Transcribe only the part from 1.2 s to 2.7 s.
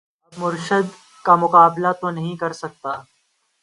کا مقابلہ تو نہیں کر